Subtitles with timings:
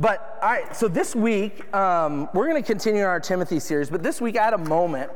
[0.00, 3.90] But all right, so this week um, we're going to continue our Timothy series.
[3.90, 5.10] But this week I had a moment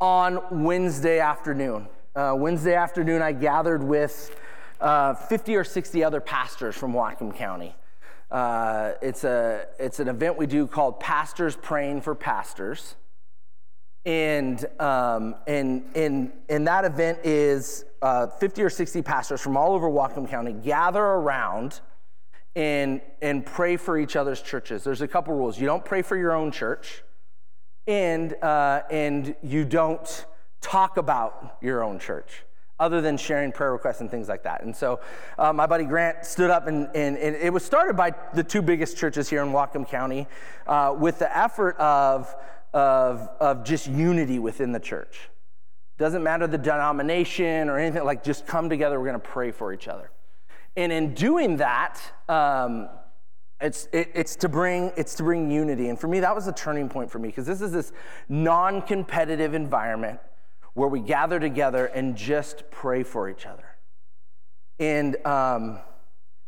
[0.00, 1.88] on Wednesday afternoon.
[2.16, 4.34] Uh, Wednesday afternoon, I gathered with
[4.80, 7.74] uh, 50 or 60 other pastors from Whatcom County.
[8.30, 12.96] Uh, it's, a, it's an event we do called Pastors Praying for Pastors.
[14.06, 19.74] And, um, and, and, and that event is uh, 50 or 60 pastors from all
[19.74, 21.80] over Whatcom County gather around
[22.58, 24.82] and, and pray for each other's churches.
[24.82, 25.60] There's a couple rules.
[25.60, 27.04] You don't pray for your own church,
[27.86, 30.26] and, uh, and you don't
[30.60, 32.44] talk about your own church
[32.80, 34.64] other than sharing prayer requests and things like that.
[34.64, 34.98] And so
[35.38, 38.60] uh, my buddy Grant stood up, and, and, and, it was started by the two
[38.60, 40.26] biggest churches here in Whatcom County
[40.66, 42.34] uh, with the effort of,
[42.74, 45.30] of, of just unity within the church.
[45.96, 49.86] Doesn't matter the denomination or anything, like just come together, we're gonna pray for each
[49.86, 50.10] other.
[50.78, 52.88] And in doing that, um,
[53.60, 55.88] it's, it, it's, to bring, it's to bring unity.
[55.88, 57.92] And for me, that was a turning point for me because this is this
[58.28, 60.20] non competitive environment
[60.74, 63.64] where we gather together and just pray for each other.
[64.78, 65.80] And um,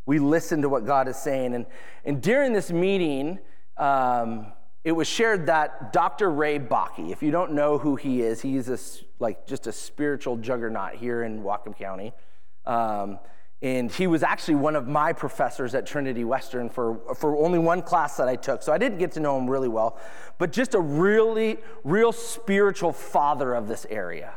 [0.06, 1.52] we listen to what God is saying.
[1.52, 1.66] And,
[2.04, 3.40] and during this meeting,
[3.78, 4.52] um,
[4.84, 6.30] it was shared that Dr.
[6.30, 8.78] Ray Bakke, if you don't know who he is, he's a,
[9.18, 12.12] like just a spiritual juggernaut here in Whatcom County.
[12.64, 13.18] Um,
[13.62, 17.82] and he was actually one of my professors at Trinity Western for, for only one
[17.82, 18.62] class that I took.
[18.62, 19.98] So I didn't get to know him really well,
[20.38, 24.32] but just a really, real spiritual father of this area.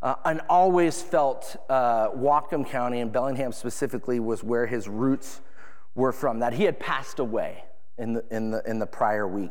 [0.00, 5.40] Uh, and always felt uh, Whatcom County and Bellingham specifically was where his roots
[5.94, 7.64] were from, that he had passed away
[7.96, 9.50] in the, in the, in the prior week.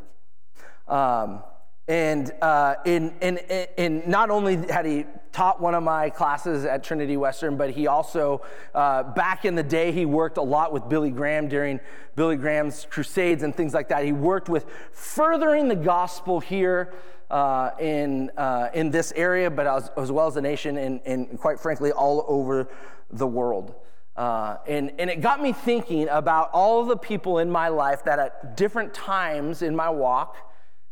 [0.86, 1.42] Um,
[1.88, 3.38] and, uh, in, in,
[3.78, 7.86] in, not only had he taught one of my classes at Trinity Western, but he
[7.86, 8.42] also,
[8.74, 11.80] uh, back in the day, he worked a lot with Billy Graham during
[12.14, 14.04] Billy Graham's crusades and things like that.
[14.04, 16.92] He worked with furthering the gospel here
[17.30, 21.40] uh, in, uh, in this area, but as, as, well as the nation, and, and
[21.40, 22.68] quite frankly, all over
[23.10, 23.74] the world.
[24.14, 28.18] Uh, and, and it got me thinking about all the people in my life that
[28.18, 30.36] at different times in my walk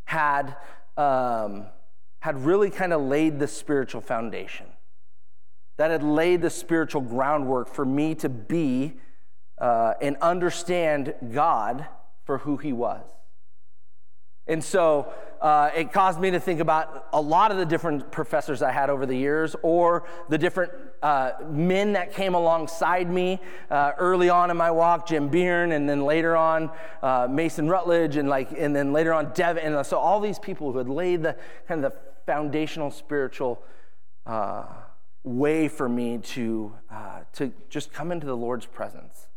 [0.06, 0.56] had
[0.96, 1.66] um,
[2.20, 4.66] had really kind of laid the spiritual foundation,
[5.76, 8.94] that had laid the spiritual groundwork for me to be
[9.58, 11.86] uh, and understand God
[12.24, 13.04] for who He was.
[14.48, 18.62] And so uh, it caused me to think about a lot of the different professors
[18.62, 23.40] I had over the years, or the different uh, men that came alongside me
[23.70, 26.70] uh, early on in my walk, Jim Byrne, and then later on
[27.02, 29.74] uh, Mason Rutledge, and like, and then later on Devin.
[29.74, 31.36] And so all these people who had laid the
[31.66, 33.62] kind of the foundational spiritual
[34.26, 34.64] uh,
[35.22, 39.28] way for me to uh, to just come into the Lord's presence.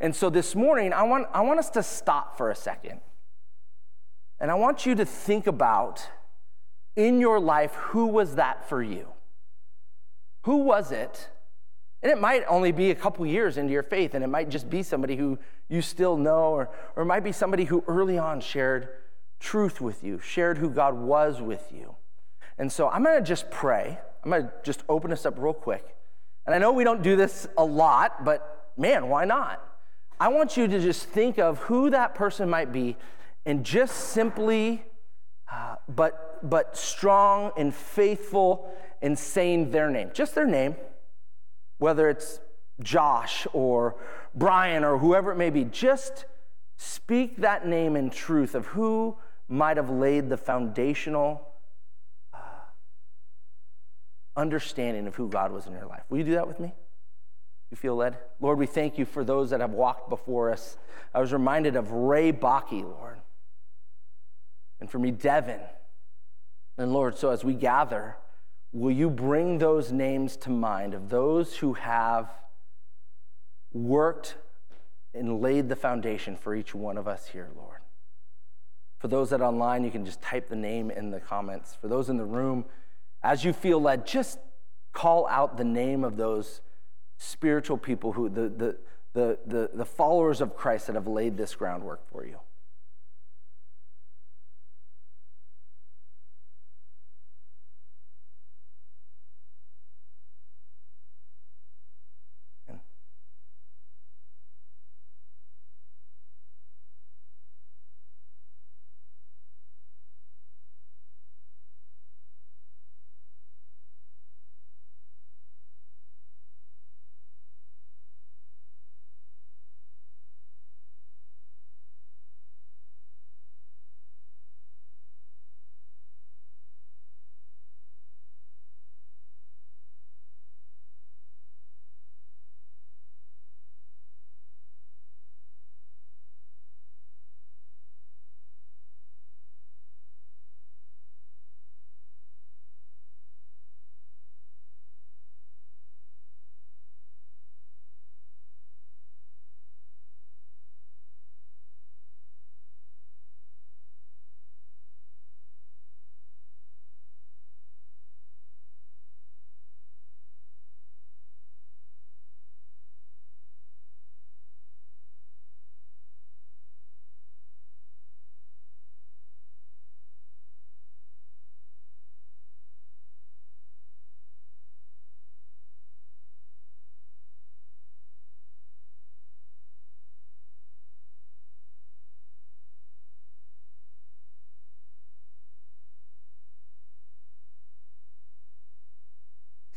[0.00, 3.00] And so this morning, I want I want us to stop for a second.
[4.40, 6.08] And I want you to think about
[6.96, 9.08] in your life who was that for you?
[10.42, 11.28] Who was it?
[12.02, 14.68] And it might only be a couple years into your faith, and it might just
[14.68, 18.40] be somebody who you still know, or, or it might be somebody who early on
[18.40, 18.88] shared
[19.40, 21.94] truth with you, shared who God was with you.
[22.58, 23.98] And so I'm going to just pray.
[24.22, 25.96] I'm going to just open this up real quick.
[26.46, 29.62] And I know we don't do this a lot, but man, why not?
[30.20, 32.96] I want you to just think of who that person might be
[33.46, 34.84] and just simply,
[35.52, 38.70] uh, but, but strong and faithful
[39.02, 40.76] in saying their name, just their name,
[41.78, 42.40] whether it's
[42.80, 43.96] Josh or
[44.34, 46.24] Brian or whoever it may be, just
[46.76, 49.16] speak that name in truth of who
[49.48, 51.46] might have laid the foundational
[52.32, 52.38] uh,
[54.36, 56.02] understanding of who God was in your life.
[56.08, 56.72] Will you do that with me?
[57.70, 58.16] You feel led?
[58.40, 60.78] Lord, we thank you for those that have walked before us.
[61.12, 63.18] I was reminded of Ray Bakke, Lord
[64.84, 65.60] and for me, Devin.
[66.76, 68.18] And Lord, so as we gather,
[68.70, 72.28] will you bring those names to mind of those who have
[73.72, 74.36] worked
[75.14, 77.78] and laid the foundation for each one of us here, Lord?
[78.98, 81.74] For those that online, you can just type the name in the comments.
[81.80, 82.66] For those in the room,
[83.22, 84.38] as you feel led, just
[84.92, 86.60] call out the name of those
[87.16, 88.76] spiritual people who the, the,
[89.14, 92.38] the, the, the followers of Christ that have laid this groundwork for you.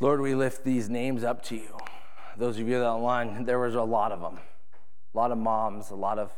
[0.00, 1.76] Lord, we lift these names up to you.
[2.36, 4.38] Those of you that online, there was a lot of them.
[5.14, 6.30] A lot of moms, a lot of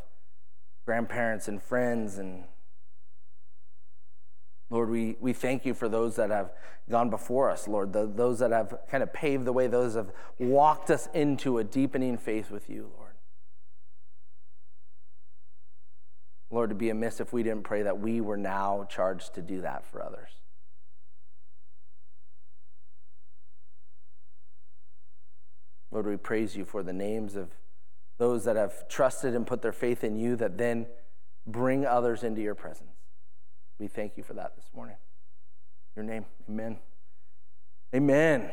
[0.86, 2.44] grandparents and friends and
[4.70, 6.52] Lord, we, we thank you for those that have
[6.88, 10.12] gone before us, Lord, the, those that have kind of paved the way, those have
[10.38, 13.14] walked us into a deepening faith with you, Lord.
[16.50, 19.60] Lord, to be amiss if we didn't pray that we were now charged to do
[19.60, 20.30] that for others.
[25.90, 27.50] Lord, we praise you for the names of
[28.18, 30.86] those that have trusted and put their faith in you that then
[31.46, 32.90] bring others into your presence.
[33.78, 34.96] We thank you for that this morning.
[35.96, 36.78] Your name, amen.
[37.94, 38.50] Amen.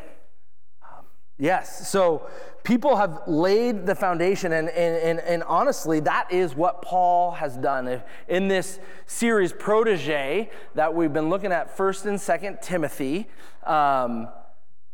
[0.82, 1.06] Um,
[1.38, 2.28] yes, so
[2.64, 7.58] people have laid the foundation, and, and, and, and, honestly, that is what Paul has
[7.58, 8.02] done.
[8.28, 13.28] In this series, Protege, that we've been looking at 1st and 2nd Timothy,
[13.66, 14.30] um,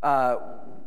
[0.03, 0.35] uh,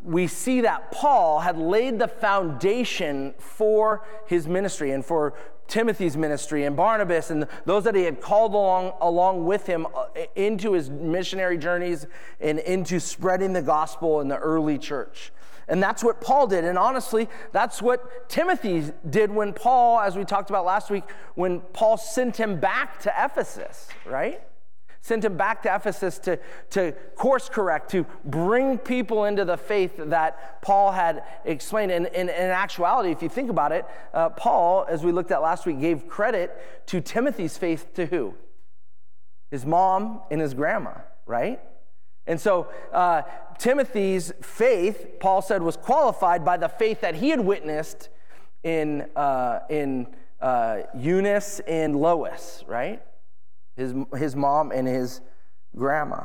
[0.05, 5.35] we see that Paul had laid the foundation for his ministry and for
[5.67, 10.07] Timothy's ministry and Barnabas and those that he had called along, along with him uh,
[10.37, 12.07] into his missionary journeys
[12.41, 15.33] and into spreading the gospel in the early church.
[15.67, 16.65] And that's what Paul did.
[16.65, 21.03] And honestly, that's what Timothy did when Paul, as we talked about last week,
[21.35, 24.41] when Paul sent him back to Ephesus, right?
[25.07, 26.37] Sent him back to Ephesus to,
[26.71, 31.93] to course correct, to bring people into the faith that Paul had explained.
[31.93, 35.65] And, in actuality, if you think about it, uh, Paul, as we looked at last
[35.65, 36.51] week, gave credit
[36.87, 38.35] to Timothy's faith to who?
[39.49, 40.95] His mom and his grandma,
[41.25, 41.61] right?
[42.27, 43.23] And so uh,
[43.59, 48.09] Timothy's faith, Paul said, was qualified by the faith that he had witnessed
[48.65, 50.09] in, uh, in
[50.41, 53.01] uh, Eunice and Lois, right?
[53.77, 55.21] His, his mom and his
[55.77, 56.25] grandma.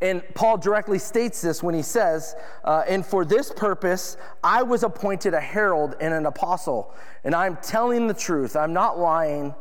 [0.00, 2.34] And Paul directly states this when he says,
[2.64, 7.56] uh, And for this purpose, I was appointed a herald and an apostle, and I'm
[7.56, 8.54] telling the truth.
[8.54, 9.54] I'm not lying,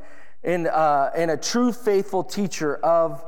[0.43, 3.23] and, uh, and a true faithful teacher of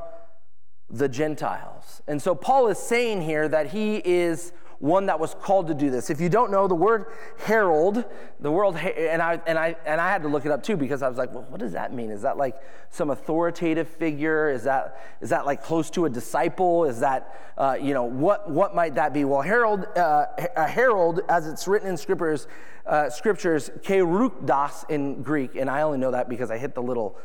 [0.90, 2.02] the Gentiles.
[2.06, 5.90] And so Paul is saying here that he is one that was called to do
[5.90, 6.10] this.
[6.10, 7.06] If you don't know the word
[7.38, 8.04] herald,
[8.40, 11.02] the world and I and I and I had to look it up too because
[11.02, 12.10] I was like, well, what does that mean?
[12.10, 12.56] Is that like
[12.90, 14.50] some authoritative figure?
[14.50, 16.84] Is that is that like close to a disciple?
[16.84, 19.24] Is that uh, you know what what might that be?
[19.24, 20.26] Well, herald uh,
[20.56, 22.46] a herald, as it's written in scriptures,
[22.86, 27.16] uh, scriptures, kerugdos in Greek, and I only know that because I hit the little.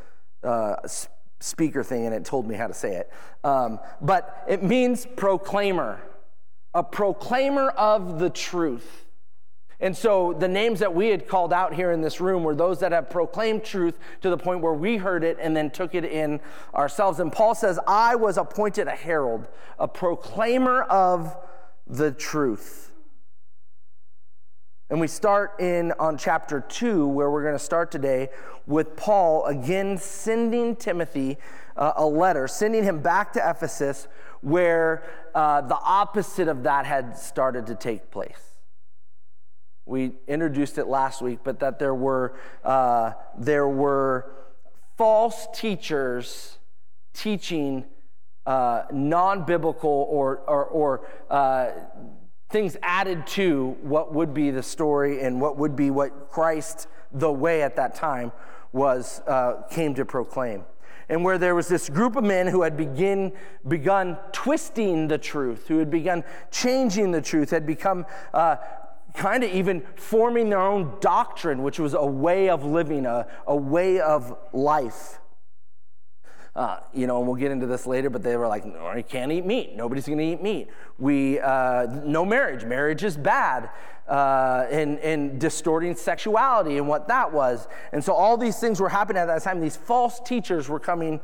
[0.44, 0.76] Uh,
[1.42, 3.10] speaker thing and it told me how to say it.
[3.44, 6.02] Um, but it means proclaimer
[6.74, 9.06] a proclaimer of the truth.
[9.82, 12.82] And so the names that we had called out here in this room were those
[12.82, 16.04] that have proclaimed truth to the point where we heard it and then took it
[16.04, 16.42] in
[16.76, 17.22] ourselves.
[17.22, 19.48] And Paul says, I was appointed a herald,
[19.78, 21.38] a proclaimer of
[21.88, 22.92] the truth.
[24.90, 28.30] And we start in on chapter 2, where we're going to start today
[28.66, 31.38] with Paul again sending Timothy
[31.78, 34.08] uh, a letter, sending him back to Ephesus
[34.42, 35.04] where
[35.36, 38.56] uh, the opposite of that had started to take place.
[39.86, 44.32] We introduced it last week, but that there were, uh, there were
[44.98, 46.60] false teachers
[47.14, 47.86] teaching
[48.46, 51.72] uh, non biblical or, or, or uh,
[52.50, 57.32] things added to what would be the story and what would be what Christ, the
[57.32, 58.32] way at that time,
[58.72, 60.66] was, uh, came to proclaim
[61.10, 63.34] and where there was this group of men who had begin,
[63.68, 68.58] begun twisting the truth, who had begun changing the truth, had become uh,
[69.16, 73.56] kind of even forming their own doctrine, which was a way of living, a, a
[73.56, 75.20] way of life.
[76.60, 79.02] Uh, you know, and we'll get into this later, but they were like, no, you
[79.02, 79.78] can't eat meat.
[79.78, 80.68] Nobody's going to eat meat.
[80.98, 82.66] We, uh, no marriage.
[82.66, 83.70] Marriage is bad.
[84.10, 87.70] Uh, and, and distorting sexuality and what that was.
[87.94, 89.62] And so all these things were happening at that time.
[89.62, 91.22] These false teachers were coming,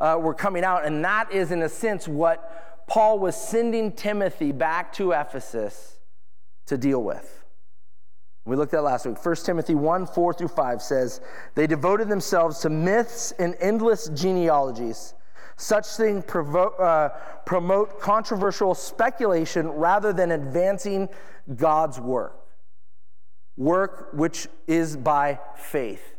[0.00, 0.86] uh, were coming out.
[0.86, 5.98] And that is, in a sense, what Paul was sending Timothy back to Ephesus
[6.64, 7.37] to deal with.
[8.48, 9.22] We looked at last week.
[9.22, 11.20] 1 Timothy 1 4 through 5 says,
[11.54, 15.12] They devoted themselves to myths and endless genealogies.
[15.58, 17.10] Such things provo- uh,
[17.44, 21.10] promote controversial speculation rather than advancing
[21.56, 22.46] God's work.
[23.58, 26.14] Work which is by faith.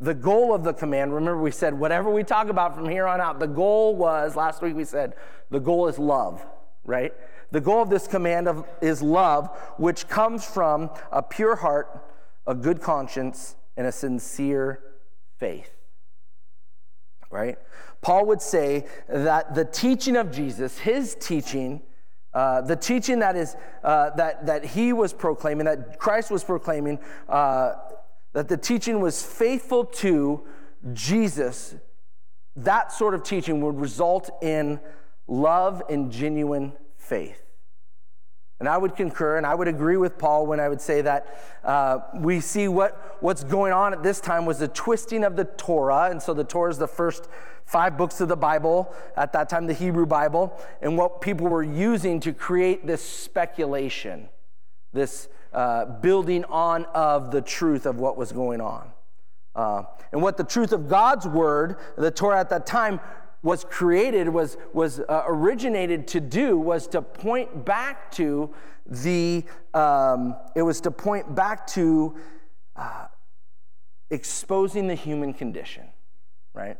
[0.00, 3.20] The goal of the command, remember we said, whatever we talk about from here on
[3.20, 5.14] out, the goal was, last week we said,
[5.50, 6.42] the goal is love,
[6.90, 7.12] right?
[7.52, 11.86] The goal of this command of, is love, which comes from a pure heart,
[12.46, 14.82] a good conscience, and a sincere
[15.38, 15.70] faith.
[17.30, 17.56] Right?
[18.02, 21.80] Paul would say that the teaching of Jesus, his teaching,
[22.32, 27.00] Uh, the teaching that is uh, that that he was proclaiming, that Christ was proclaiming,
[27.28, 27.74] uh,
[28.34, 30.46] that the teaching was faithful to
[30.94, 31.74] Jesus.
[32.54, 34.78] That sort of teaching would result in
[35.30, 37.40] love and genuine faith.
[38.58, 41.40] And I would concur and I would agree with Paul when I would say that
[41.64, 45.46] uh, we see what, what's going on at this time was the twisting of the
[45.46, 46.10] Torah.
[46.10, 47.28] And so the Torah is the first
[47.64, 51.62] five books of the Bible, at that time, the Hebrew Bible, and what people were
[51.62, 54.28] using to create this speculation,
[54.92, 58.90] this uh, building on of the truth of what was going on.
[59.54, 63.00] Uh, and what the truth of God's word, the Torah at that time,
[63.42, 68.54] was created, was, was uh, originated to do, was to point back to
[68.86, 72.14] the, um, it was to point back to
[72.76, 73.06] uh,
[74.10, 75.84] exposing the human condition,
[76.52, 76.76] right?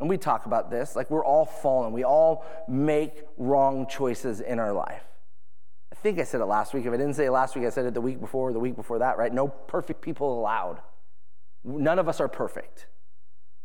[0.00, 1.92] And we talk about this, like we're all fallen.
[1.92, 5.04] We all make wrong choices in our life.
[5.92, 6.86] I think I said it last week.
[6.86, 8.76] If I didn't say it last week, I said it the week before, the week
[8.76, 9.32] before that, right?
[9.32, 10.80] No perfect people allowed.
[11.64, 12.86] None of us are perfect.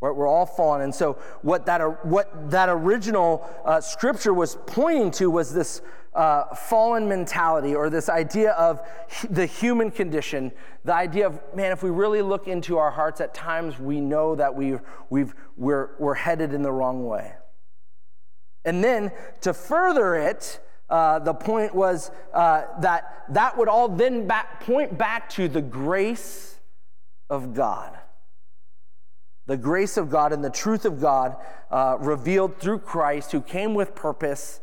[0.00, 0.82] We're all fallen.
[0.82, 5.80] And so, what that, what that original uh, scripture was pointing to was this
[6.14, 8.86] uh, fallen mentality or this idea of
[9.30, 10.52] the human condition.
[10.84, 14.34] The idea of, man, if we really look into our hearts, at times we know
[14.34, 17.32] that we've, we've, we're, we're headed in the wrong way.
[18.64, 19.12] And then
[19.42, 20.60] to further it,
[20.90, 25.62] uh, the point was uh, that that would all then back, point back to the
[25.62, 26.60] grace
[27.28, 27.98] of God
[29.46, 31.36] the grace of God and the truth of God
[31.70, 34.60] uh, revealed through Christ, who came with purpose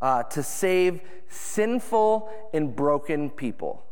[0.00, 3.84] uh, to save sinful and broken people,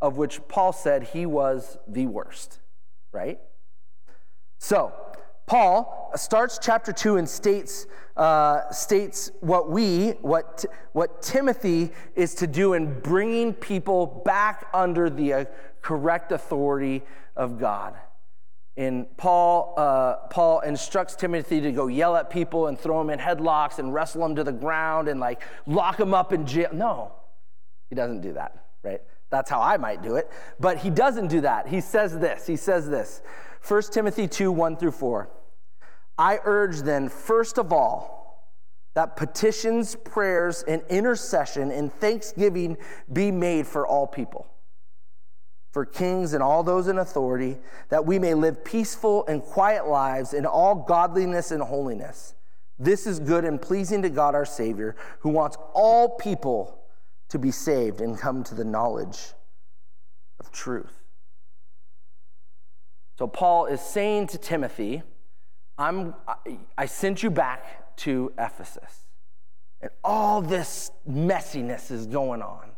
[0.00, 2.58] of which Paul said he was the worst,
[3.12, 3.38] right?
[4.58, 4.92] So,
[5.46, 12.46] Paul starts chapter 2 and states, uh, states what we, what, what Timothy is to
[12.46, 15.44] do in bringing people back under the uh,
[15.82, 17.02] correct authority
[17.36, 17.94] of God.
[18.76, 23.18] And Paul, uh, Paul instructs Timothy to go yell at people and throw them in
[23.18, 26.70] headlocks and wrestle them to the ground and like lock them up in jail.
[26.72, 27.12] No,
[27.90, 29.02] he doesn't do that, right?
[29.30, 30.30] That's how I might do it.
[30.58, 31.68] But he doesn't do that.
[31.68, 32.46] He says this.
[32.46, 33.20] He says this
[33.66, 35.28] 1 Timothy 2 1 through 4.
[36.16, 38.22] I urge then, first of all,
[38.94, 42.76] that petitions, prayers, and intercession and thanksgiving
[43.12, 44.46] be made for all people
[45.72, 47.56] for kings and all those in authority,
[47.88, 52.34] that we may live peaceful and quiet lives in all godliness and holiness.
[52.78, 56.78] This is good and pleasing to God our Savior, who wants all people
[57.30, 59.18] to be saved and come to the knowledge
[60.38, 61.00] of truth.
[63.18, 65.02] So, Paul is saying to Timothy,
[65.78, 66.14] I'm,
[66.76, 69.04] I sent you back to Ephesus,
[69.80, 72.71] and all this messiness is going on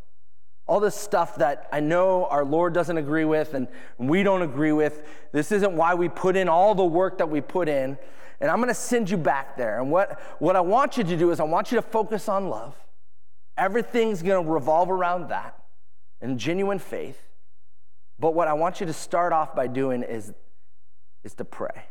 [0.67, 3.67] all this stuff that I know our Lord doesn't agree with and
[3.97, 5.03] we don't agree with.
[5.31, 7.97] This isn't why we put in all the work that we put in.
[8.41, 9.79] And I'm going to send you back there.
[9.79, 12.49] And what, what I want you to do is I want you to focus on
[12.49, 12.75] love.
[13.57, 15.57] Everything's going to revolve around that
[16.19, 17.21] and genuine faith.
[18.19, 20.33] But what I want you to start off by doing is,
[21.23, 21.85] is to pray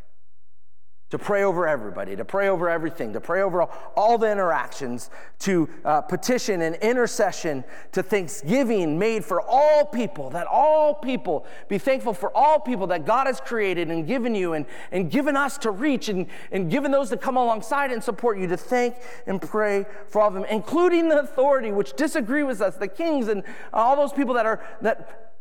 [1.14, 5.70] to pray over everybody, to pray over everything, to pray over all, the interactions, to
[5.84, 12.12] uh, petition and intercession, to thanksgiving made for all people, that all people be thankful
[12.12, 15.70] for all people that God has created and given you and, and given us to
[15.70, 18.96] reach and, and given those that come alongside and support you to thank
[19.28, 23.28] and pray for all of them, including the authority which disagree with us, the kings
[23.28, 25.36] and all those people that are that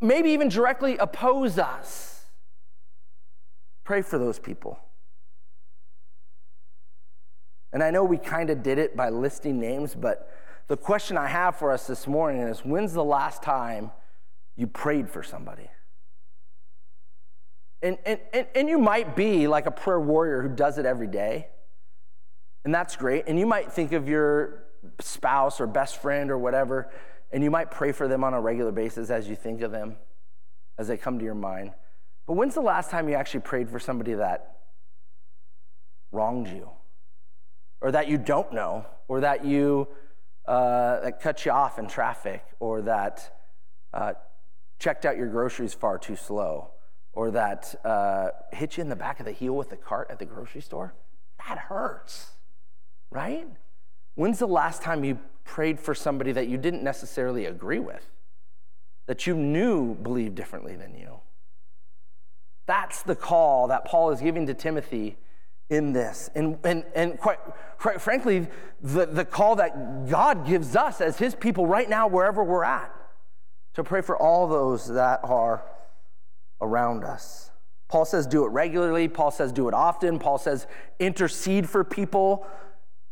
[0.00, 2.26] maybe even directly oppose us.
[3.82, 4.78] Pray for those people.
[7.76, 10.32] And I know we kind of did it by listing names, but
[10.66, 13.90] the question I have for us this morning is when's the last time
[14.56, 15.68] you prayed for somebody?
[17.82, 21.06] And, and, and, and you might be like a prayer warrior who does it every
[21.06, 21.48] day,
[22.64, 23.24] and that's great.
[23.26, 24.64] And you might think of your
[24.98, 26.90] spouse or best friend or whatever,
[27.30, 29.96] and you might pray for them on a regular basis as you think of them,
[30.78, 31.72] as they come to your mind.
[32.26, 34.60] But when's the last time you actually prayed for somebody that
[36.10, 36.70] wronged you?
[37.80, 39.88] Or that you don't know, or that you
[40.46, 43.36] uh, that cut you off in traffic, or that
[43.92, 44.12] uh,
[44.78, 46.70] checked out your groceries far too slow,
[47.12, 50.18] or that uh, hit you in the back of the heel with the cart at
[50.18, 50.94] the grocery store.
[51.48, 52.32] That hurts,
[53.10, 53.46] right?
[54.14, 58.06] When's the last time you prayed for somebody that you didn't necessarily agree with,
[59.06, 61.20] that you knew believed differently than you?
[62.66, 65.16] That's the call that Paul is giving to Timothy
[65.70, 66.30] in this.
[66.34, 67.38] And, and, and quite,
[67.78, 68.46] quite frankly,
[68.80, 72.92] the, the call that God gives us as His people right now, wherever we're at,
[73.74, 75.64] to pray for all those that are
[76.60, 77.50] around us.
[77.88, 79.08] Paul says do it regularly.
[79.08, 80.18] Paul says do it often.
[80.18, 80.66] Paul says
[80.98, 82.46] intercede for people.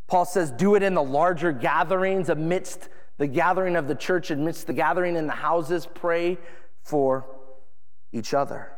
[0.07, 4.67] Paul says do it in the larger gatherings amidst the gathering of the church, amidst
[4.67, 5.87] the gathering in the houses.
[5.95, 6.39] Pray
[6.83, 7.25] for
[8.13, 8.73] each other.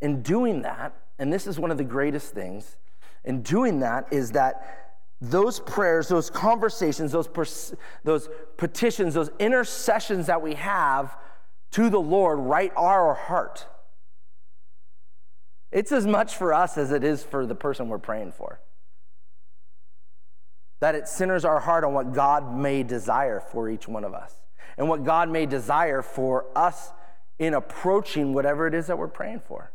[0.00, 2.78] In doing that, and this is one of the greatest things,
[3.24, 10.26] in doing that is that those prayers, those conversations, those, pers- those petitions, those intercessions
[10.26, 11.16] that we have
[11.70, 13.68] to the Lord right our heart.
[15.70, 18.58] It's as much for us as it is for the person we're praying for.
[20.80, 24.34] That it centers our heart on what God may desire for each one of us
[24.76, 26.90] and what God may desire for us
[27.38, 29.70] in approaching whatever it is that we're praying for,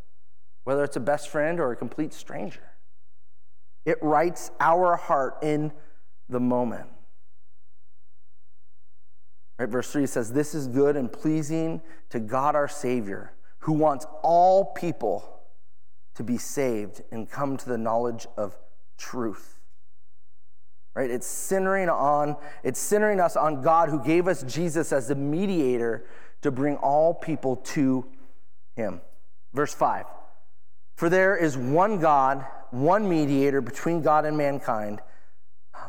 [0.67, 2.73] whether it's a best friend or a complete stranger.
[3.85, 5.71] It rights our heart in
[6.27, 6.87] the moment.
[9.57, 14.05] Right, verse 3 says, This is good and pleasing to God our Savior, who wants
[14.21, 15.39] all people
[16.15, 18.57] to be saved and come to the knowledge of
[18.97, 19.59] truth
[20.95, 25.15] right it's centering on it's centering us on god who gave us jesus as the
[25.15, 26.07] mediator
[26.41, 28.03] to bring all people to
[28.75, 28.99] him
[29.53, 30.05] verse 5
[30.97, 34.99] for there is one god one mediator between god and mankind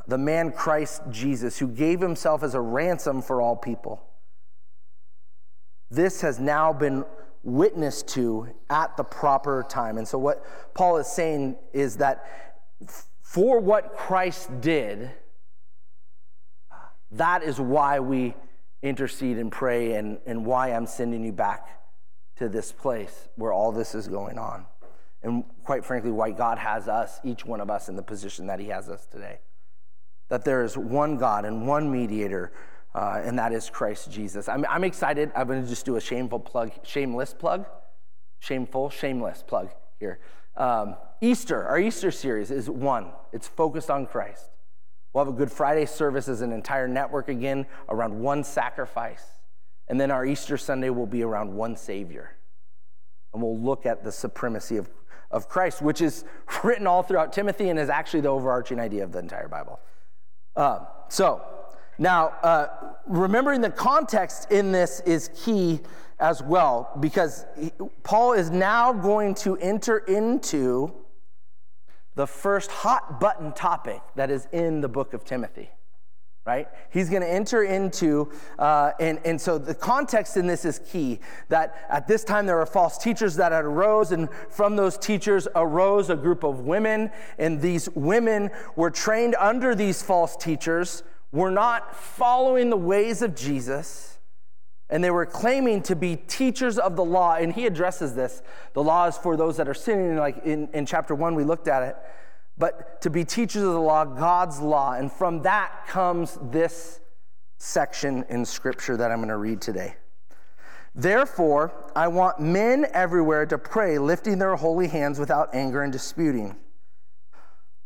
[0.07, 4.01] the man christ jesus who gave himself as a ransom for all people
[5.91, 7.05] this has now been
[7.43, 10.45] witnessed to at the proper time and so what
[10.75, 12.25] paul is saying is that
[13.29, 15.11] for what Christ did,
[17.11, 18.35] that is why we
[18.83, 21.83] intercede and pray and, and why I'm sending you back
[22.37, 24.65] to this place where all this is going on.
[25.23, 28.61] And quite frankly, why God has us, each one of us, in the position that
[28.61, 29.39] He has us today.
[30.29, 32.53] That there is one God and one mediator,
[32.95, 34.49] uh, and that is Christ Jesus.
[34.49, 35.33] I'm, I'm excited.
[35.35, 37.67] I'm going to just do a shameful plug, shameless plug,
[38.39, 40.21] shameful, shameless plug here.
[40.57, 44.51] Um, Easter, our Easter series is one, it's focused on Christ.
[45.13, 49.25] We'll have a Good Friday service as an entire network again around one sacrifice.
[49.89, 52.37] And then our Easter Sunday will be around one Savior.
[53.33, 54.91] And we'll look at the supremacy of,
[55.31, 56.25] of Christ, which is
[56.65, 59.81] written all throughout Timothy and is actually the overarching idea of the entire Bible.
[60.57, 61.43] Uh, so,
[61.99, 62.69] now, uh,
[63.07, 65.81] remembering the context in this is key
[66.21, 67.45] as well, because
[68.03, 70.93] Paul is now going to enter into
[72.15, 75.71] the first hot button topic that is in the book of Timothy.
[76.49, 76.67] Right?
[76.89, 81.21] He's going to enter into, uh, and, and so the context in this is key
[81.51, 85.47] that at this time there were false teachers that had arose, and from those teachers
[85.55, 91.51] arose a group of women, and these women were trained under these false teachers, were
[91.51, 94.19] not following the ways of Jesus
[94.89, 97.35] and they were claiming to be teachers of the law.
[97.35, 98.41] And he addresses this.
[98.73, 101.69] The law is for those that are sinning, like in, in chapter one, we looked
[101.69, 101.97] at it.
[102.59, 104.93] But to be teachers of the law, God's law.
[104.93, 107.01] And from that comes this
[107.59, 109.97] section in scripture that I'm going to read today.
[110.95, 116.57] Therefore, I want men everywhere to pray, lifting their holy hands without anger and disputing.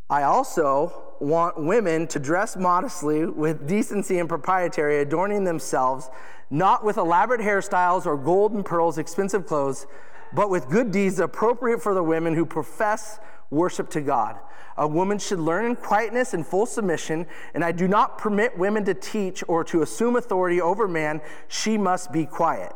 [0.08, 6.08] I also want women to dress modestly with decency and propriety, adorning themselves
[6.52, 9.86] not with elaborate hairstyles or gold and pearls, expensive clothes,
[10.34, 13.18] but with good deeds appropriate for the women who profess
[13.52, 14.38] worship to God.
[14.76, 18.84] A woman should learn in quietness and full submission, and I do not permit women
[18.86, 21.20] to teach or to assume authority over man.
[21.46, 22.72] She must be quiet.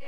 [0.02, 0.06] Is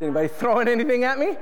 [0.00, 1.36] anybody throwing anything at me?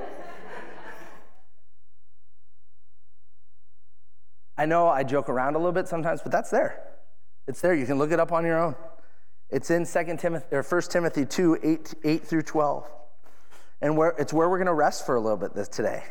[4.57, 6.83] I know I joke around a little bit sometimes, but that's there.
[7.47, 7.73] It's there.
[7.73, 8.75] You can look it up on your own.
[9.49, 12.85] It's in 2 Timothy or 1 Timothy 2, 8, 8 through 12.
[13.81, 16.03] And where, it's where we're going to rest for a little bit this today.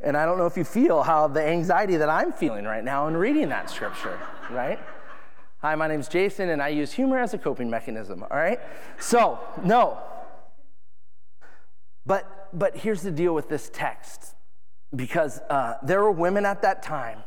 [0.00, 3.06] And I don't know if you feel how the anxiety that I'm feeling right now
[3.06, 4.18] in reading that scripture,
[4.50, 4.78] right?
[5.58, 8.60] Hi, my name's Jason, and I use humor as a coping mechanism, all right?
[8.98, 9.98] So, no.
[12.04, 14.34] But, but here's the deal with this text
[14.94, 17.24] because uh, there were women at that time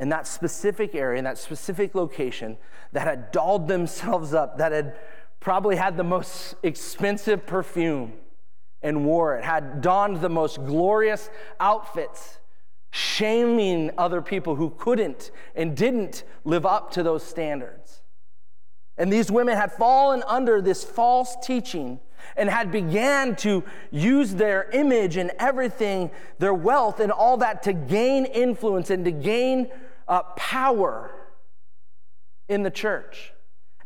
[0.00, 2.56] in that specific area, in that specific location,
[2.92, 4.96] that had dolled themselves up, that had
[5.40, 8.12] probably had the most expensive perfume
[8.82, 12.38] and wore it, had donned the most glorious outfits,
[12.90, 18.02] shaming other people who couldn't and didn't live up to those standards.
[18.96, 22.00] And these women had fallen under this false teaching
[22.36, 27.72] and had began to use their image and everything, their wealth and all that to
[27.72, 29.68] gain influence and to gain
[30.08, 31.10] uh, power
[32.48, 33.32] in the church.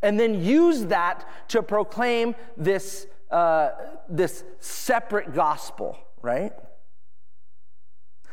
[0.03, 3.71] And then use that to proclaim this, uh,
[4.09, 6.53] this separate gospel, right?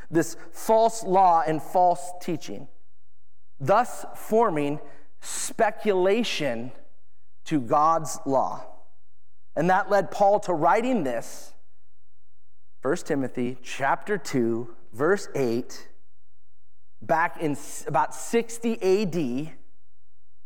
[0.10, 2.67] This false law and false teaching,
[3.60, 4.80] thus forming
[5.21, 6.71] speculation
[7.45, 8.65] to God's law.
[9.56, 11.54] And that led Paul to writing this
[12.82, 15.89] 1 Timothy chapter 2 verse 8
[17.02, 17.58] back in
[17.88, 19.54] about 60 AD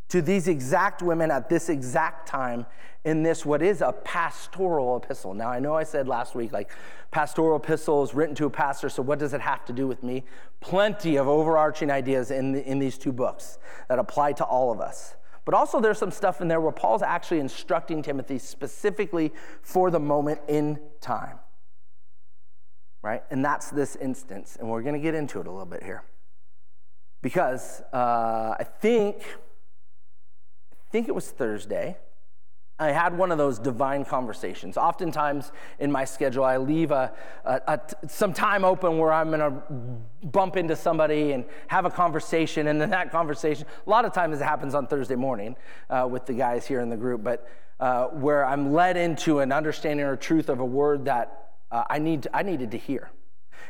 [0.10, 2.66] to these exact women at this exact time
[3.04, 5.34] in this what is a pastoral epistle.
[5.34, 6.72] Now I know I said last week like
[7.12, 10.24] pastoral epistles written to a pastor so what does it have to do with me?
[10.62, 13.58] Plenty of overarching ideas in, the, in these two books
[13.89, 15.16] that apply to all of us.
[15.46, 20.00] But also, there's some stuff in there where Paul's actually instructing Timothy specifically for the
[20.00, 21.39] moment in time.
[23.02, 23.24] Right?
[23.30, 24.56] And that's this instance.
[24.58, 26.04] And we're going to get into it a little bit here.
[27.23, 29.15] Because uh, I think,
[30.71, 31.97] I think it was Thursday.
[32.79, 34.75] I had one of those divine conversations.
[34.77, 37.13] Oftentimes in my schedule, I leave a,
[37.45, 41.89] a, a, some time open where I'm going to bump into somebody and have a
[41.89, 42.67] conversation.
[42.67, 45.55] And then that conversation, a lot of times it happens on Thursday morning
[45.89, 47.47] uh, with the guys here in the group, but
[47.79, 51.99] uh, where I'm led into an understanding or truth of a word that uh, I,
[51.99, 53.09] need I needed to hear.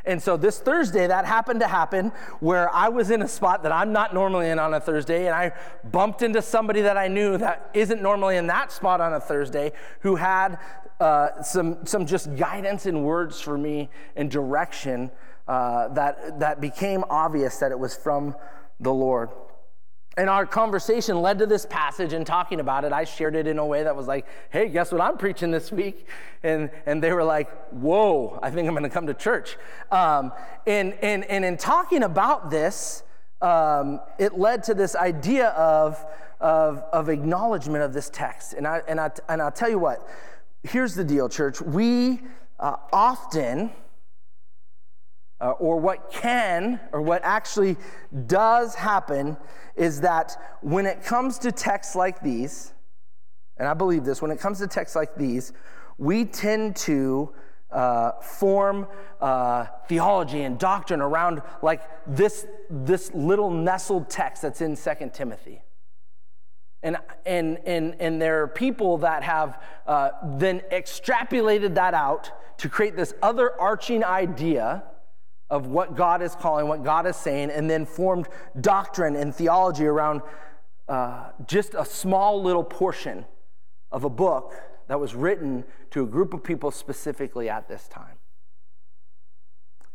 [0.06, 2.12] And so this Thursday, that happened to happen
[2.42, 5.36] where I was in a spot that I'm not normally in on a Thursday, and
[5.36, 5.54] I
[5.92, 9.72] bumped into somebody that I knew that isn't normally in that spot on a Thursday
[10.02, 10.60] who had
[11.00, 15.10] uh, some, some just guidance and words for me and direction
[15.48, 18.36] uh, that, that became obvious that it was from
[18.80, 19.30] the Lord.
[20.16, 22.94] And our conversation led to this passage and talking about it.
[22.94, 25.72] I shared it in a way that was like, hey, guess what I'm preaching this
[25.72, 26.08] week?
[26.44, 29.58] And, and they were like, whoa, I think I'm going to come to church.
[29.92, 30.32] Um,
[30.68, 33.02] and, and, and in talking about this,
[33.42, 36.04] um, it led to this idea of,
[36.40, 38.54] of, of acknowledgement of this text.
[38.54, 40.08] And, I, and, I, and I'll tell you what,
[40.62, 41.60] here's the deal, church.
[41.60, 42.22] We
[42.60, 43.72] uh, often,
[45.44, 47.76] uh, or what can, or what actually
[48.28, 49.36] does happen,
[49.76, 52.74] is that when it comes to texts like these,
[53.58, 55.52] and I believe this, when it comes to texts like these,
[55.98, 57.34] we tend to
[57.72, 58.88] uh, form
[59.20, 65.62] uh, theology and doctrine around like this, this little nestled text that's in Second Timothy.
[66.84, 72.70] And, and, and, and there are people that have uh, then extrapolated that out to
[72.70, 74.84] create this other arching idea
[75.54, 78.28] of what God is calling, what God is saying, and then formed
[78.60, 80.24] doctrine and theology around
[80.90, 83.24] uh, just a small little portion
[83.92, 84.56] of a book
[84.88, 88.16] that was written to a group of people specifically at this time.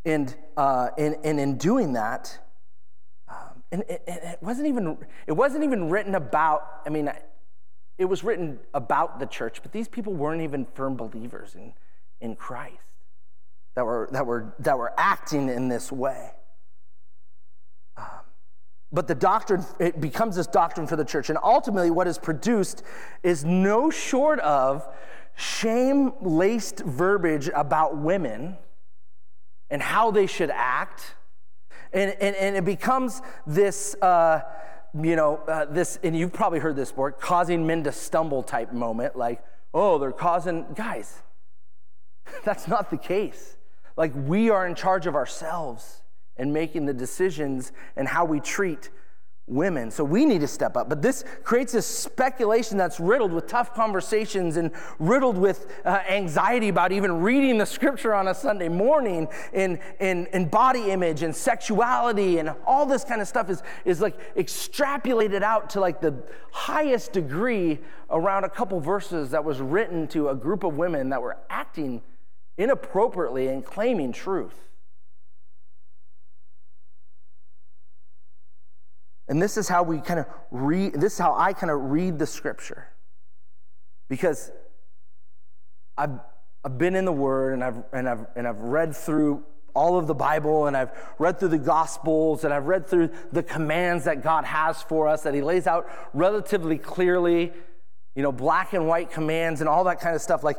[0.04, 2.38] And, uh, and, and in doing that,
[3.28, 6.82] um, and, and it wasn't even it wasn't even written about.
[6.86, 7.10] I mean,
[7.98, 11.72] it was written about the church, but these people weren't even firm believers in
[12.20, 12.87] in Christ
[13.74, 16.32] that were, that were, that were acting in this way.
[17.96, 18.04] Um,
[18.92, 21.28] but the doctrine, it becomes this doctrine for the church.
[21.28, 22.82] And ultimately, what is produced
[23.22, 24.88] is no short of
[25.36, 28.56] shame laced verbiage about women
[29.70, 31.14] and how they should act.
[31.92, 34.40] And, and, and it becomes this, uh,
[34.98, 38.72] you know, uh, this, and you've probably heard this before, causing men to stumble type
[38.72, 39.16] moment.
[39.16, 39.42] Like,
[39.74, 41.22] oh, they're causing, guys,
[42.44, 43.57] that's not the case
[43.98, 46.02] like we are in charge of ourselves
[46.36, 48.90] and making the decisions and how we treat
[49.48, 49.90] women.
[49.90, 50.88] So we need to step up.
[50.88, 56.68] But this creates this speculation that's riddled with tough conversations and riddled with uh, anxiety
[56.68, 62.38] about even reading the scripture on a Sunday morning and, and body image and sexuality
[62.38, 66.14] and all this kind of stuff is, is like extrapolated out to like the
[66.52, 67.80] highest degree
[68.10, 72.00] around a couple verses that was written to a group of women that were acting
[72.58, 74.68] inappropriately and claiming truth.
[79.28, 82.18] And this is how we kind of read, this is how I kind of read
[82.18, 82.88] the scripture.
[84.08, 84.50] Because
[85.96, 86.18] I've,
[86.64, 89.44] I've been in the Word and I've, and, I've, and I've read through
[89.74, 93.42] all of the Bible and I've read through the Gospels and I've read through the
[93.42, 97.52] commands that God has for us that He lays out relatively clearly,
[98.14, 100.42] you know, black and white commands and all that kind of stuff.
[100.42, 100.58] Like,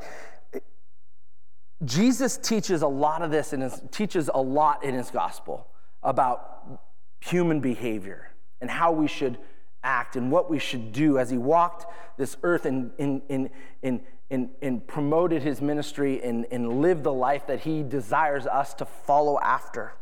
[1.85, 5.67] Jesus teaches a lot of this and teaches a lot in his gospel
[6.03, 6.81] about
[7.21, 8.29] human behavior
[8.61, 9.37] and how we should
[9.83, 11.85] act and what we should do as he walked
[12.17, 13.49] this earth and, and, and,
[13.81, 18.73] and, and, and promoted his ministry and, and lived the life that he desires us
[18.73, 19.93] to follow after.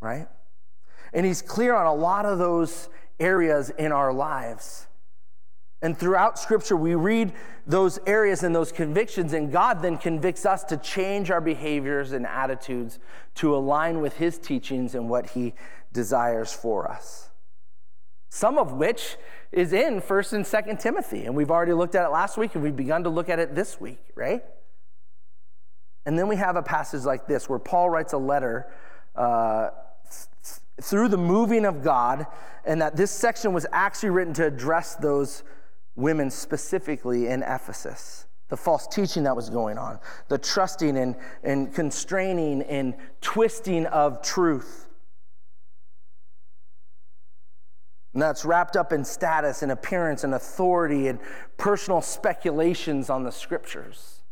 [0.00, 0.28] Right?
[1.12, 4.86] And he's clear on a lot of those areas in our lives.
[5.82, 7.32] And throughout Scripture, we read
[7.66, 12.26] those areas and those convictions, and God then convicts us to change our behaviors and
[12.26, 12.98] attitudes
[13.36, 15.54] to align with His teachings and what He
[15.92, 17.30] desires for us.
[18.28, 19.16] Some of which
[19.52, 22.62] is in 1st and 2nd Timothy, and we've already looked at it last week, and
[22.62, 24.44] we've begun to look at it this week, right?
[26.04, 28.70] And then we have a passage like this where Paul writes a letter.
[29.16, 29.70] Uh,
[30.80, 32.26] through the moving of God,
[32.64, 35.42] and that this section was actually written to address those
[35.96, 38.26] women specifically in Ephesus.
[38.48, 44.22] The false teaching that was going on, the trusting and, and constraining and twisting of
[44.22, 44.88] truth.
[48.12, 51.20] And that's wrapped up in status and appearance and authority and
[51.58, 54.22] personal speculations on the scriptures.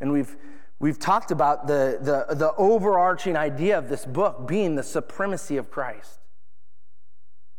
[0.00, 0.36] And we've,
[0.80, 5.70] we've talked about the, the, the overarching idea of this book being the supremacy of
[5.70, 6.18] Christ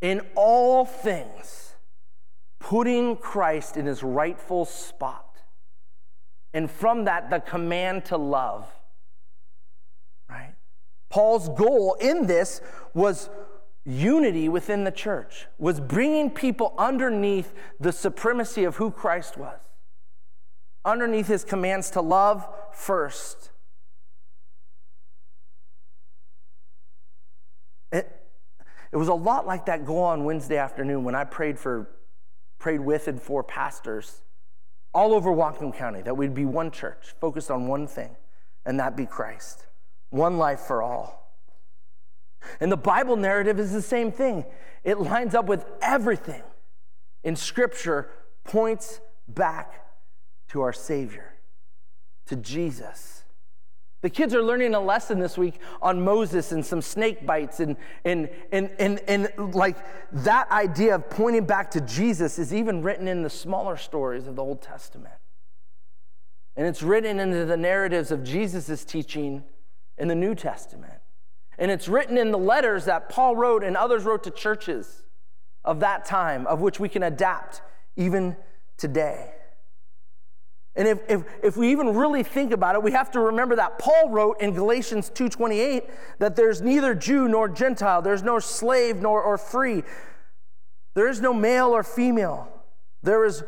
[0.01, 1.75] in all things,
[2.59, 5.41] putting Christ in his rightful spot.
[6.53, 8.67] And from that, the command to love.
[10.29, 10.55] Right?
[11.09, 12.61] Paul's goal in this
[12.93, 13.29] was
[13.85, 19.59] unity within the church, was bringing people underneath the supremacy of who Christ was,
[20.85, 23.49] underneath his commands to love first.
[27.91, 28.21] It,
[28.91, 31.89] it was a lot like that goal on Wednesday afternoon when I prayed for,
[32.59, 34.21] prayed with and for pastors
[34.93, 38.15] all over Whatcom County that we'd be one church focused on one thing,
[38.65, 39.67] and that be Christ.
[40.09, 41.33] One life for all.
[42.59, 44.45] And the Bible narrative is the same thing.
[44.83, 46.43] It lines up with everything
[47.23, 48.09] in Scripture,
[48.43, 49.85] points back
[50.49, 51.35] to our Savior,
[52.25, 53.20] to Jesus.
[54.01, 57.77] The kids are learning a lesson this week on Moses and some snake bites, and,
[58.03, 59.77] and, and, and, and like
[60.11, 64.35] that idea of pointing back to Jesus is even written in the smaller stories of
[64.35, 65.13] the Old Testament.
[66.55, 69.43] And it's written into the narratives of Jesus' teaching
[69.99, 70.93] in the New Testament.
[71.59, 75.03] And it's written in the letters that Paul wrote and others wrote to churches
[75.63, 77.61] of that time, of which we can adapt
[77.95, 78.35] even
[78.77, 79.31] today.
[80.75, 83.77] And if, if, if we even really think about it, we have to remember that
[83.77, 89.21] Paul wrote in Galatians 2.28 that there's neither Jew nor Gentile, there's no slave nor
[89.21, 89.83] or free,
[90.93, 92.47] there is no male or female.
[93.03, 93.43] There is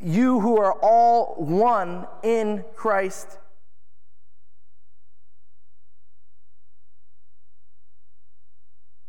[0.00, 3.38] you who are all one in Christ.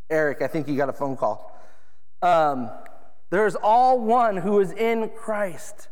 [0.10, 1.60] Eric, I think you got a phone call.
[2.22, 2.70] Um,
[3.30, 5.89] there's all one who is in Christ.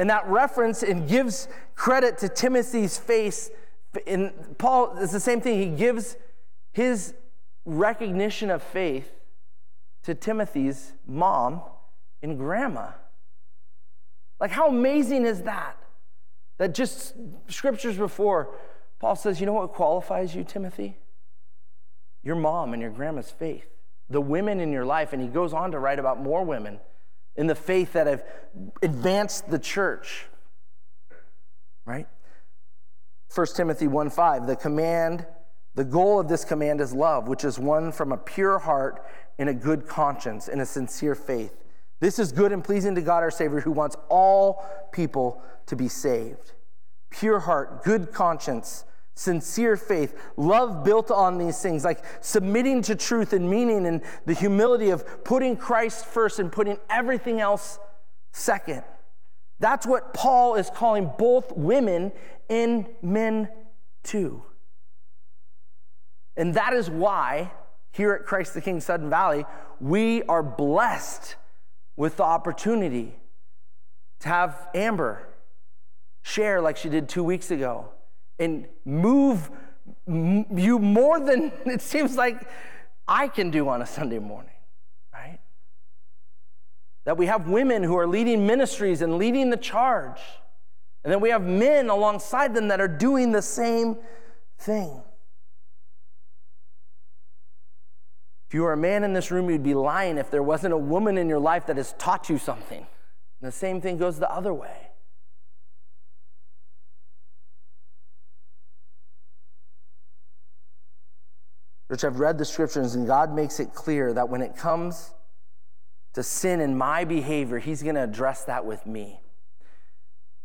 [0.00, 3.50] And that reference and gives credit to Timothy's face.
[4.06, 5.58] In Paul, it's the same thing.
[5.58, 6.16] He gives
[6.72, 7.12] his
[7.66, 9.12] recognition of faith
[10.04, 11.60] to Timothy's mom
[12.22, 12.92] and grandma.
[14.40, 15.76] Like, how amazing is that?
[16.56, 17.12] That just
[17.48, 18.54] scriptures before,
[19.00, 20.96] Paul says, you know what qualifies you, Timothy?
[22.22, 23.66] Your mom and your grandma's faith,
[24.08, 25.12] the women in your life.
[25.12, 26.80] And he goes on to write about more women
[27.40, 28.22] in the faith that have
[28.82, 30.26] advanced the church.
[31.86, 32.06] Right?
[33.34, 35.26] 1 Timothy 1 5, the command,
[35.74, 39.06] the goal of this command is love, which is one from a pure heart
[39.38, 41.56] and a good conscience and a sincere faith.
[41.98, 45.88] This is good and pleasing to God our Savior, who wants all people to be
[45.88, 46.52] saved.
[47.08, 53.32] Pure heart, good conscience, sincere faith, love built on these things, like submitting to truth
[53.32, 57.78] and meaning and the humility of putting Christ first and putting everything else
[58.32, 58.82] second.
[59.58, 62.12] That's what Paul is calling both women
[62.48, 63.48] and men
[64.04, 64.42] to.
[66.36, 67.52] And that is why
[67.92, 69.44] here at Christ the King Sudden Valley,
[69.80, 71.36] we are blessed
[71.96, 73.16] with the opportunity
[74.20, 75.28] to have Amber
[76.22, 77.90] share like she did two weeks ago
[78.40, 79.50] and move
[80.08, 82.48] you more than it seems like
[83.06, 84.54] I can do on a Sunday morning,
[85.12, 85.38] right?
[87.04, 90.20] That we have women who are leading ministries and leading the charge.
[91.04, 93.96] And then we have men alongside them that are doing the same
[94.58, 95.02] thing.
[98.48, 100.78] If you were a man in this room, you'd be lying if there wasn't a
[100.78, 102.78] woman in your life that has taught you something.
[102.78, 104.89] And the same thing goes the other way.
[111.90, 115.10] Which I've read the scriptures, and God makes it clear that when it comes
[116.12, 119.18] to sin and my behavior, He's going to address that with me.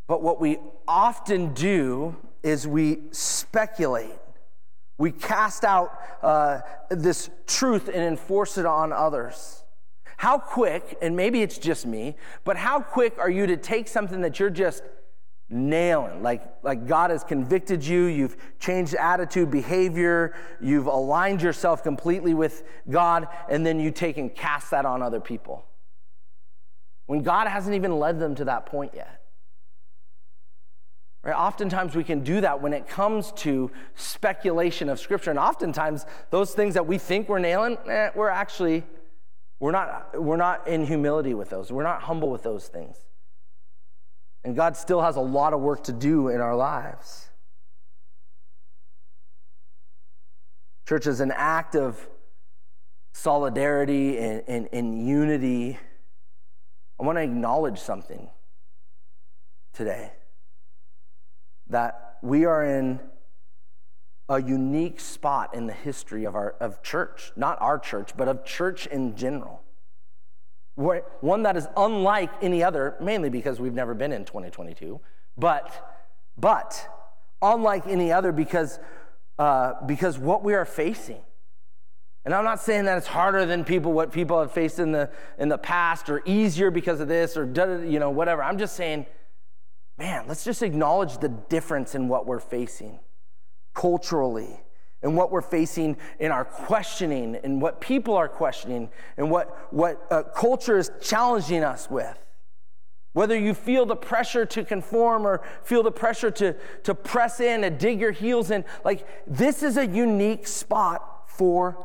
[0.08, 4.18] But what we often do is we speculate.
[4.98, 5.92] We cast out
[6.24, 9.64] uh, this truth and enforce it on others.
[10.18, 14.22] How quick, and maybe it's just me, but how quick are you to take something
[14.22, 14.82] that you're just
[15.50, 16.24] nailing?
[16.24, 22.64] Like, like God has convicted you, you've changed attitude, behavior, you've aligned yourself completely with
[22.90, 25.66] God, and then you take and cast that on other people.
[27.06, 29.22] When God hasn't even led them to that point yet.
[31.26, 31.36] Right?
[31.36, 35.32] Oftentimes we can do that when it comes to speculation of Scripture.
[35.32, 38.84] And oftentimes those things that we think we're nailing, eh, we're actually,
[39.60, 41.72] we're not, we're not in humility with those.
[41.72, 42.98] We're not humble with those things.
[44.46, 47.30] And God still has a lot of work to do in our lives.
[50.88, 52.08] Church is an act of
[53.12, 55.80] solidarity and, and, and unity.
[57.00, 58.30] I want to acknowledge something
[59.74, 60.12] today
[61.68, 63.00] that we are in
[64.30, 68.46] a unique spot in the history of our of church, not our church, but of
[68.46, 69.65] church in general.
[70.76, 75.00] One that is unlike any other, mainly because we've never been in 2022,
[75.38, 75.92] but
[76.38, 76.90] but
[77.42, 78.80] unlike any other because
[79.40, 81.22] uh, because what we are facing.
[82.26, 85.10] And I'm not saying that it's harder than people what people have faced in the
[85.38, 87.46] in the past or easier because of this or
[87.86, 88.44] you know whatever.
[88.44, 89.06] I'm just saying
[89.98, 93.00] man, let's just acknowledge the difference in what we're facing
[93.74, 94.62] culturally
[95.02, 100.06] and what we're facing in our questioning and what people are questioning and what, what
[100.10, 102.18] uh, culture is challenging us with.
[103.14, 107.64] Whether you feel the pressure to conform or feel the pressure to, to press in
[107.64, 111.78] and dig your heels in, like this is a unique spot for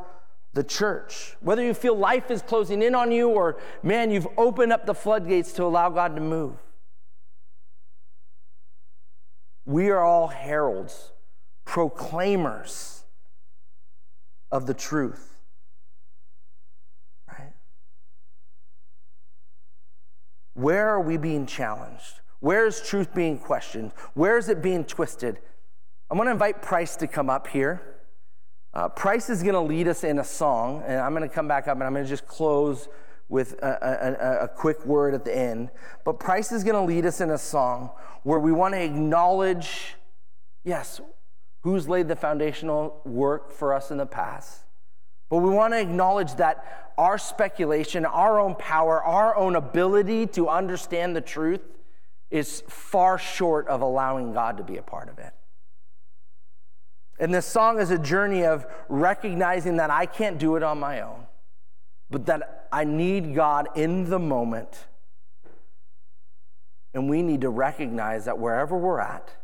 [0.55, 1.37] the church.
[1.41, 4.95] Whether you feel life is closing in on you or, man, you've opened up the
[4.95, 6.57] floodgates to allow God to move.
[9.65, 11.13] We are all heralds,
[11.65, 13.00] proclaimers
[14.53, 15.35] of the truth.
[17.29, 17.53] Right?
[20.55, 22.21] Where are we being challenged?
[22.41, 23.93] Where is truth being questioned?
[24.15, 25.39] Where is it being twisted?
[26.11, 27.83] I'm going to invite Price to come up here.
[28.73, 31.49] Uh, Price is going to lead us in a song, and I'm going to come
[31.49, 32.89] back up and I'm going to just close
[33.29, 35.71] with a, a, a, quick word at the end.
[36.05, 37.91] But Price is going to lead us in a song
[38.25, 39.95] where we want to acknowledge,
[40.65, 41.01] yes,
[41.63, 44.61] who's laid the foundational work for us in the past.
[45.29, 50.49] But we want to acknowledge that our speculation, our own power, our own ability to
[50.49, 51.61] understand the truth
[52.31, 55.33] is far short of allowing God to be a part of it.
[57.19, 61.03] And this song is a journey of recognizing that I can't do it on my
[61.03, 61.27] own
[62.11, 64.87] but that I need God in the moment.
[66.93, 69.37] And we need to recognize that wherever we're at,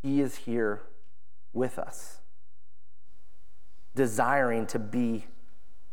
[0.00, 0.82] He is here
[1.56, 2.18] with us,
[3.94, 5.24] desiring to be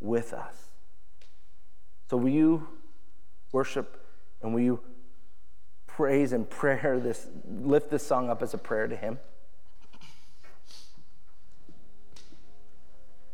[0.01, 0.55] with us.
[2.09, 2.67] So, will you
[3.53, 4.05] worship
[4.41, 4.79] and will you
[5.87, 9.17] praise and prayer this, lift this song up as a prayer to Him?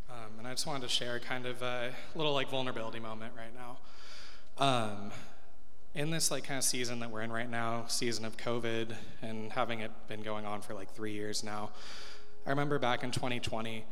[0.09, 3.53] Um, and I just wanted to share kind of a little like vulnerability moment right
[3.55, 3.77] now.
[4.63, 5.11] Um,
[5.95, 9.51] in this like kind of season that we're in right now, season of COVID, and
[9.51, 11.71] having it been going on for like three years now,
[12.49, 13.85] I remember back in 2020,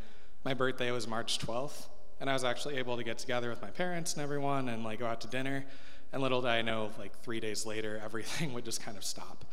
[0.44, 1.90] my birthday was March 12th,
[2.20, 4.98] and I was actually able to get together with my parents and everyone and like
[4.98, 5.64] go out to dinner.
[6.12, 9.46] And little did I know, like three days later, everything would just kind of stop.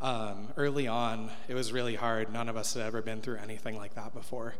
[0.00, 2.32] Um, early on, it was really hard.
[2.32, 4.54] None of us had ever been through anything like that before.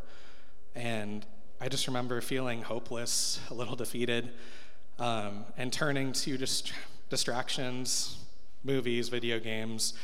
[0.75, 1.25] And
[1.59, 4.33] I just remember feeling hopeless, a little defeated,
[4.99, 6.73] um, and turning to just
[7.09, 8.19] distractions,
[8.63, 9.95] movies, video games,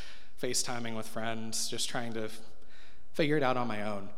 [0.42, 2.30] FaceTiming with friends, just trying to
[3.12, 4.08] figure it out on my own.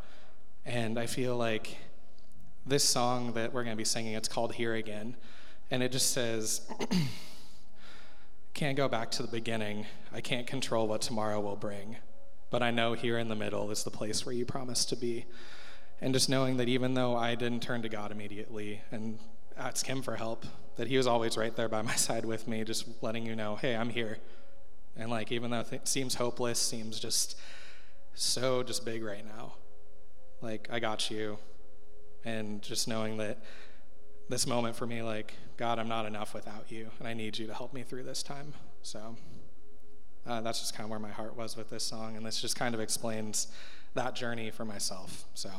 [0.65, 1.77] And I feel like
[2.65, 5.15] this song that we're going to be singing, it's called Here Again.
[5.71, 6.61] And it just says,
[8.53, 9.87] Can't go back to the beginning.
[10.13, 11.97] I can't control what tomorrow will bring.
[12.51, 15.25] But I know here in the middle is the place where you promised to be.
[15.99, 19.17] And just knowing that even though I didn't turn to God immediately and
[19.57, 22.63] ask Him for help, that He was always right there by my side with me,
[22.63, 24.19] just letting you know, hey, I'm here.
[24.95, 27.35] And like, even though it seems hopeless, seems just
[28.13, 29.53] so just big right now,
[30.41, 31.37] like, I got you.
[32.25, 33.39] And just knowing that
[34.29, 37.47] this moment for me, like, God, I'm not enough without you, and I need you
[37.47, 38.53] to help me through this time.
[38.81, 39.17] So
[40.25, 42.55] uh, that's just kind of where my heart was with this song, and this just
[42.55, 43.47] kind of explains
[43.93, 45.25] that journey for myself.
[45.33, 45.49] So.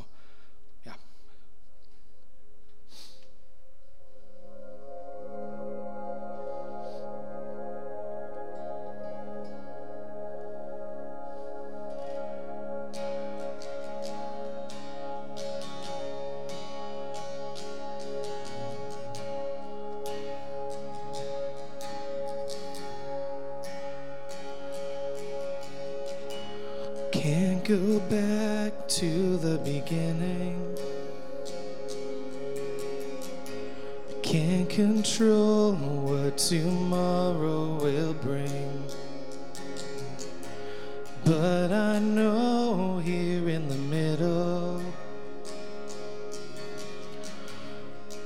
[42.99, 44.83] Here in the middle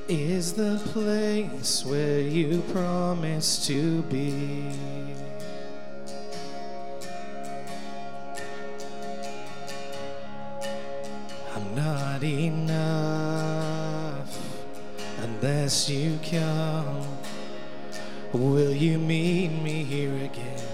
[0.09, 4.65] is the place where you promised to be.
[11.55, 13.69] I'm not enough
[15.23, 17.07] unless you come.
[18.33, 20.68] Will you meet me here again?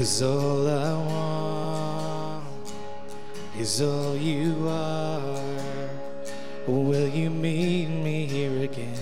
[0.00, 2.44] Cause all I want
[3.58, 5.90] is all you are.
[6.66, 8.96] Will you meet me here again?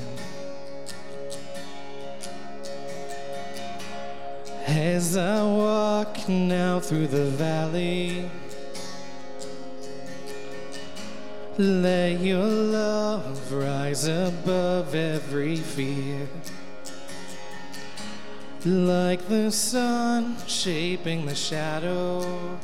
[4.67, 8.29] As I walk now through the valley,
[11.59, 16.27] let your love rise above every fear.
[18.65, 22.59] Like the sun shaping the shadow.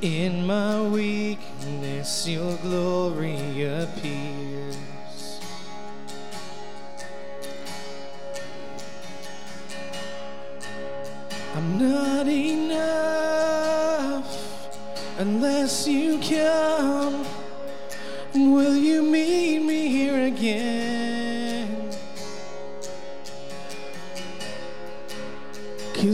[0.00, 4.76] In my weakness, your glory appears.
[11.54, 13.46] I'm not enough
[15.18, 17.26] unless you come.
[18.34, 21.03] Will you meet me here again?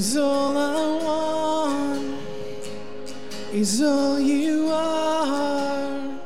[0.00, 2.16] Cause all I want
[3.52, 6.18] is all you are.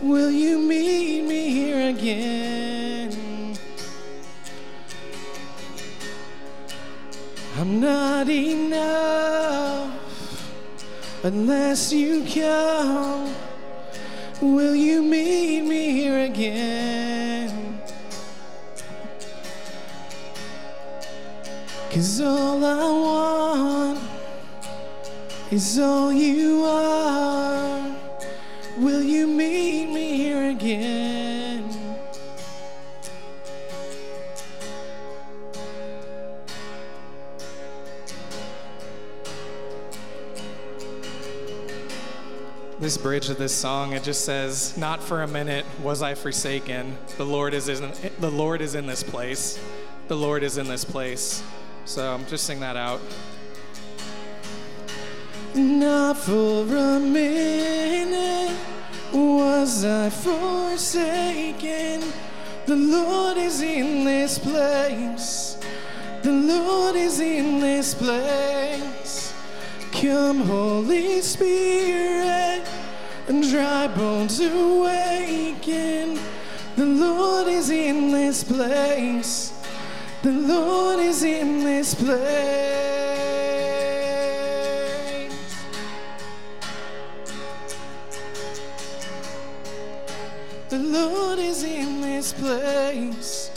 [0.00, 3.58] Will you meet me here again?
[7.58, 9.92] I'm not enough
[11.22, 13.34] unless you come.
[14.40, 17.09] Will you meet me here again?
[21.90, 23.98] Cause all I want
[25.50, 27.96] is all you are.
[28.78, 31.68] Will you meet me here again?
[42.78, 46.96] This bridge of this song, it just says, "Not for a minute was I forsaken.
[47.18, 49.58] The Lord is in the Lord is in this place.
[50.06, 51.42] The Lord is in this place."
[51.90, 53.00] So I'm just sing that out.
[55.56, 58.56] Not for a minute
[59.12, 62.04] was I forsaken.
[62.66, 65.58] The Lord is in this place.
[66.22, 69.34] The Lord is in this place.
[69.90, 72.70] Come, Holy Spirit,
[73.26, 76.20] and dry bones awaken.
[76.76, 79.59] The Lord is in this place.
[80.22, 82.18] The Lord is in this place.
[90.68, 93.50] The Lord is in this place.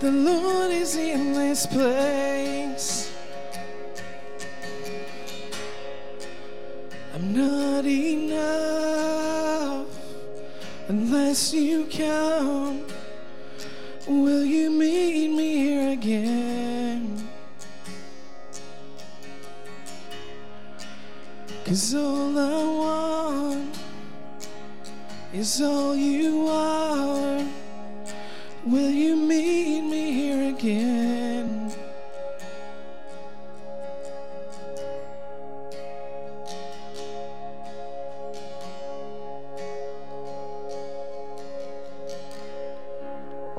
[0.00, 3.10] The Lord is in this place.
[7.14, 9.86] I'm not enough
[10.88, 12.84] unless you come.
[14.06, 17.26] Will you meet me here again?
[21.64, 23.78] Cause all I want
[25.32, 27.42] is all you are.
[28.66, 31.03] Will you meet me here again?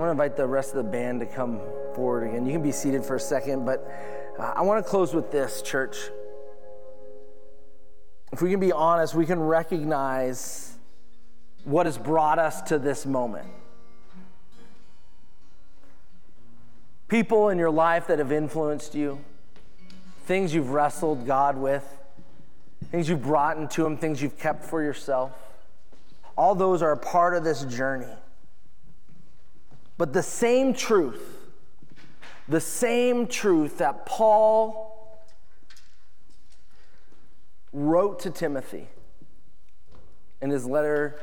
[0.05, 1.59] Want to invite the rest of the band to come
[1.95, 2.45] forward again.
[2.45, 3.91] You can be seated for a second, but
[4.37, 5.97] uh, I want to close with this, church.
[8.31, 10.77] If we can be honest, we can recognize
[11.63, 13.47] what has brought us to this moment.
[17.07, 19.19] People in your life that have influenced you,
[20.25, 21.83] things you've wrestled God with,
[22.91, 25.31] things you've brought into Him, things you've kept for yourself.
[26.37, 28.13] All those are a part of this journey.
[29.97, 31.37] But the same truth,
[32.47, 35.23] the same truth that Paul
[37.71, 38.87] wrote to Timothy
[40.41, 41.19] in his letter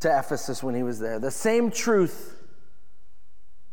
[0.00, 2.36] to Ephesus when he was there, the same truth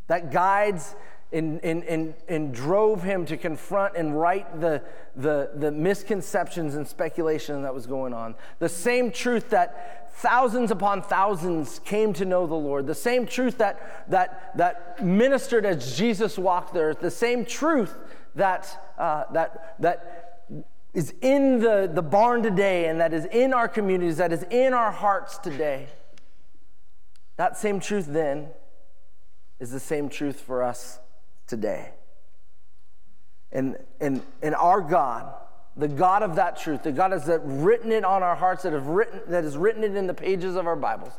[0.08, 0.96] that guides
[1.34, 4.82] and, and, and, and drove him to confront and right the,
[5.16, 8.36] the, the misconceptions and speculation that was going on.
[8.60, 12.86] The same truth that thousands upon thousands came to know the Lord.
[12.86, 17.00] The same truth that, that, that ministered as Jesus walked the earth.
[17.00, 17.98] The same truth
[18.36, 20.46] that, uh, that, that
[20.94, 24.74] is in the, the barn today and that is in our communities, that is in
[24.74, 25.88] our hearts today.
[27.38, 28.50] That same truth then
[29.60, 31.00] is the same truth for us
[31.54, 31.92] today.
[33.52, 35.32] And, and, and our God,
[35.78, 38.74] the God of that truth, the God that has written it on our hearts, that,
[38.74, 41.14] have written, that has written it in the pages of our Bibles,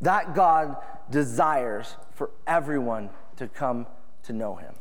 [0.00, 0.76] that God
[1.10, 3.88] desires for everyone to come
[4.22, 4.74] to know him.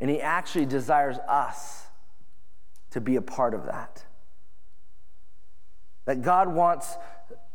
[0.00, 1.84] And he actually desires us
[2.90, 4.04] to be a part of that.
[6.06, 6.96] That God wants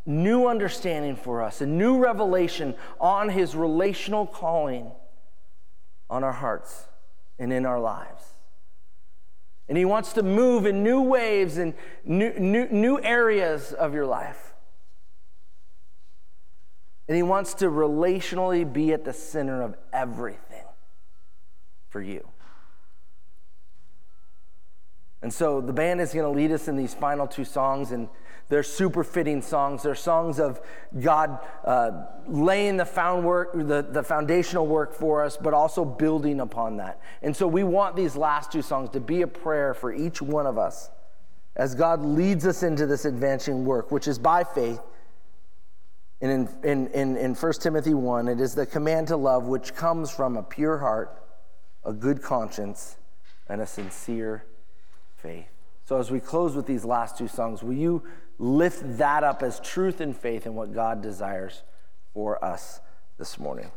[0.06, 4.91] new understanding for us, a new revelation on his relational calling
[6.10, 6.88] on our hearts
[7.39, 8.24] and in our lives.
[9.70, 11.74] And he wants to move in new waves and
[12.04, 14.54] new, new, new areas of your life.
[17.08, 20.66] And he wants to relationally be at the center of everything
[21.89, 22.28] for you.
[25.22, 27.91] And so the band is going to lead us in these final two songs.
[27.91, 28.10] And
[28.49, 29.83] they're super fitting songs.
[29.83, 30.61] They're songs of
[31.01, 36.39] God uh, laying the, found work, the, the foundational work for us, but also building
[36.39, 36.99] upon that.
[37.21, 40.45] And so we want these last two songs to be a prayer for each one
[40.45, 40.89] of us
[41.55, 44.81] as God leads us into this advancing work, which is by faith.
[46.21, 49.75] And in, in, in, in 1 Timothy 1, it is the command to love which
[49.75, 51.21] comes from a pure heart,
[51.85, 52.97] a good conscience,
[53.49, 54.45] and a sincere
[55.17, 55.47] faith.
[55.85, 58.03] So, as we close with these last two songs, will you
[58.43, 61.63] lift that up as truth and faith in what God desires
[62.13, 62.81] for us
[63.17, 63.71] this morning?